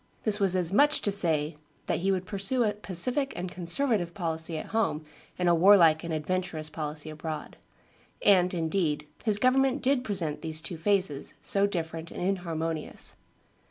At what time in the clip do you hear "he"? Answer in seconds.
1.99-2.11